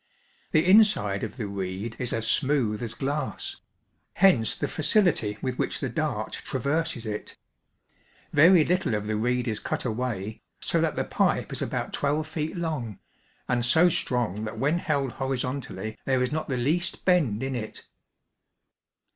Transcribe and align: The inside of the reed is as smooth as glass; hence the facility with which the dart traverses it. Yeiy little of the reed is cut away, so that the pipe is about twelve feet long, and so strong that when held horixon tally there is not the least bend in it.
The 0.51 0.67
inside 0.67 1.21
of 1.23 1.37
the 1.37 1.45
reed 1.45 1.95
is 1.99 2.11
as 2.11 2.25
smooth 2.27 2.81
as 2.81 2.95
glass; 2.95 3.57
hence 4.13 4.55
the 4.55 4.67
facility 4.67 5.37
with 5.43 5.59
which 5.59 5.79
the 5.79 5.89
dart 5.89 6.41
traverses 6.43 7.05
it. 7.05 7.37
Yeiy 8.33 8.67
little 8.67 8.95
of 8.95 9.05
the 9.05 9.15
reed 9.15 9.47
is 9.47 9.59
cut 9.59 9.85
away, 9.85 10.41
so 10.59 10.81
that 10.81 10.95
the 10.95 11.03
pipe 11.03 11.51
is 11.53 11.61
about 11.61 11.93
twelve 11.93 12.27
feet 12.27 12.57
long, 12.57 12.97
and 13.47 13.63
so 13.63 13.89
strong 13.89 14.43
that 14.45 14.57
when 14.57 14.79
held 14.79 15.17
horixon 15.19 15.61
tally 15.61 15.99
there 16.05 16.23
is 16.23 16.31
not 16.31 16.49
the 16.49 16.57
least 16.57 17.05
bend 17.05 17.43
in 17.43 17.55
it. 17.55 17.85